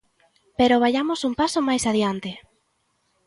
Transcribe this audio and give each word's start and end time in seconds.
Pero 0.59 0.81
vaiamos 0.83 1.19
un 1.29 1.33
paso 1.41 1.59
máis 1.67 1.83
adiante. 1.91 2.31